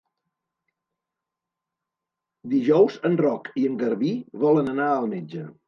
Dijous 2.55 2.97
en 3.13 3.21
Roc 3.23 3.55
i 3.63 3.69
en 3.73 3.79
Garbí 3.85 4.13
volen 4.47 4.77
anar 4.77 4.93
al 4.99 5.11
metge. 5.17 5.49